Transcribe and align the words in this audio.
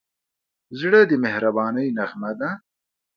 زړه 0.79 0.99
د 1.09 1.11
مهربانۍ 1.23 1.87
نغمه 1.97 2.31
ده. 2.39 2.49